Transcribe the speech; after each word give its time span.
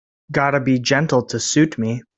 Gotta 0.31 0.59
be 0.59 0.79
gentle 0.79 1.23
to 1.27 1.39
suit 1.39 1.77
me. 1.77 2.01